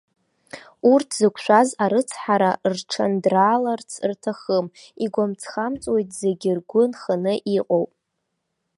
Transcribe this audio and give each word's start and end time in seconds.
Урҭ 0.91 1.09
зықәшәаз 1.19 1.69
арыцҳара 1.83 2.51
рҽандрааларц 2.73 3.91
рҭахым, 4.09 4.65
игәамҵхамҵуеит, 5.03 6.09
зегь 6.19 6.45
ргәы 6.57 6.83
нханы 6.91 7.33
иҟоуп. 7.57 7.91